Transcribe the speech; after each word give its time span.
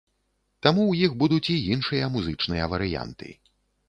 Таму 0.65 0.81
ў 0.91 1.09
іх 1.09 1.11
будуць 1.23 1.51
і 1.55 1.57
іншыя 1.75 2.07
музычныя 2.15 2.65
варыянты. 2.73 3.29